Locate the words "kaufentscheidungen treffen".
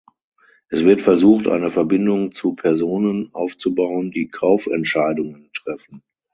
4.29-6.01